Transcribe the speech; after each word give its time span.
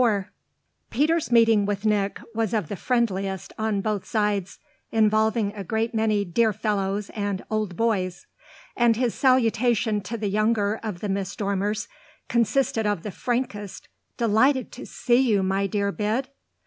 IV 0.03 0.25
Peter's 0.89 1.31
meeting 1.31 1.63
with 1.63 1.85
Nick 1.85 2.19
was 2.33 2.55
of 2.55 2.69
the 2.69 2.75
friendliest 2.75 3.53
on 3.59 3.81
both 3.81 4.03
sides, 4.03 4.57
involving 4.91 5.53
a 5.53 5.63
great 5.63 5.93
many 5.93 6.25
"dear 6.25 6.51
fellows" 6.51 7.11
and 7.11 7.45
"old 7.51 7.77
boys," 7.77 8.25
and 8.75 8.95
his 8.95 9.13
salutation 9.13 10.01
to 10.01 10.17
the 10.17 10.29
younger 10.29 10.79
of 10.81 11.01
the 11.01 11.09
Miss 11.09 11.35
Dormers 11.35 11.87
consisted 12.27 12.87
of 12.87 13.03
the 13.03 13.11
frankest 13.11 13.89
"Delighted 14.17 14.71
to 14.71 14.87
see 14.87 15.19
you, 15.19 15.43
my 15.43 15.67
dear 15.67 15.91
Bid!" 15.91 16.29